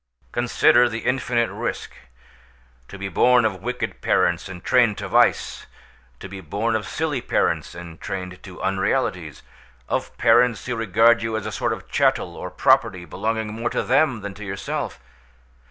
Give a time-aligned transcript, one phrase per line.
[0.31, 1.91] "Consider the infinite risk;
[2.87, 5.67] to be born of wicked parents and trained in vice!
[6.19, 9.43] to be born of silly parents, and trained to unrealities!
[9.87, 13.83] of parents who regard you as a sort of chattel or property, belonging more to
[13.83, 14.99] them than to yourself!